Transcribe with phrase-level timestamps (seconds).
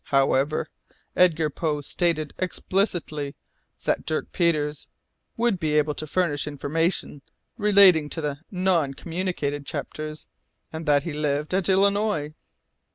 [0.05, 0.67] However,
[1.15, 3.35] Edgar Poe stated explicitly
[3.83, 4.87] that Dirk Peters
[5.37, 7.21] would be able to furnish information
[7.55, 10.25] relating to the non communicated chapters,
[10.73, 12.33] and that he lived at Illinois.